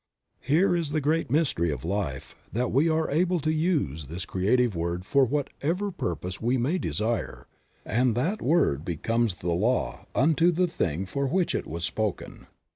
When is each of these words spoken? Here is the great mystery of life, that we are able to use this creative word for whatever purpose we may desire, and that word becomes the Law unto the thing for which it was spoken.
Here 0.41 0.75
is 0.75 0.93
the 0.93 0.99
great 0.99 1.29
mystery 1.29 1.69
of 1.69 1.85
life, 1.85 2.33
that 2.51 2.71
we 2.71 2.89
are 2.89 3.11
able 3.11 3.39
to 3.41 3.53
use 3.53 4.07
this 4.07 4.25
creative 4.25 4.75
word 4.75 5.05
for 5.05 5.25
whatever 5.25 5.91
purpose 5.91 6.41
we 6.41 6.57
may 6.57 6.79
desire, 6.79 7.45
and 7.85 8.15
that 8.15 8.41
word 8.41 8.83
becomes 8.83 9.35
the 9.35 9.51
Law 9.53 10.07
unto 10.15 10.51
the 10.51 10.67
thing 10.67 11.05
for 11.05 11.27
which 11.27 11.53
it 11.53 11.67
was 11.67 11.83
spoken. 11.83 12.47